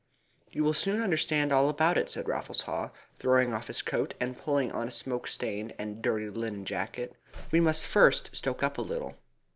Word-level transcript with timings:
"You 0.51 0.63
will 0.63 0.73
soon 0.73 0.99
understand 0.99 1.51
all 1.51 1.69
about 1.69 1.95
it," 1.95 2.09
said 2.09 2.27
Raffles 2.27 2.61
Haw, 2.61 2.89
throwing 3.19 3.53
off 3.53 3.67
his 3.67 3.83
coat, 3.83 4.15
and 4.19 4.35
pulling 4.35 4.71
on 4.71 4.87
a 4.87 4.89
smoke 4.89 5.27
stained 5.27 5.75
and 5.77 6.01
dirty 6.01 6.27
linen 6.31 6.65
jacket. 6.65 7.15
"We 7.51 7.59
must 7.59 7.85
first 7.85 8.31
stoke 8.35 8.63
up 8.63 8.79
a 8.79 8.81
little." 8.81 9.15